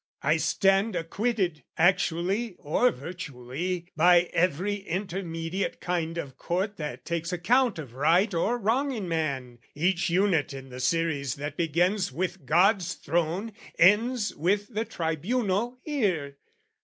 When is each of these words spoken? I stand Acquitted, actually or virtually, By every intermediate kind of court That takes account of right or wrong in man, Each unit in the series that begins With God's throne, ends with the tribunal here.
I 0.23 0.37
stand 0.37 0.95
Acquitted, 0.95 1.61
actually 1.77 2.55
or 2.57 2.89
virtually, 2.89 3.85
By 3.95 4.31
every 4.33 4.77
intermediate 4.77 5.79
kind 5.79 6.17
of 6.17 6.37
court 6.39 6.77
That 6.77 7.05
takes 7.05 7.31
account 7.31 7.77
of 7.77 7.93
right 7.93 8.33
or 8.33 8.57
wrong 8.57 8.91
in 8.91 9.07
man, 9.07 9.59
Each 9.75 10.09
unit 10.09 10.55
in 10.55 10.69
the 10.69 10.79
series 10.79 11.35
that 11.35 11.55
begins 11.55 12.11
With 12.11 12.47
God's 12.47 12.95
throne, 12.95 13.51
ends 13.77 14.33
with 14.35 14.73
the 14.73 14.85
tribunal 14.85 15.77
here. 15.83 16.37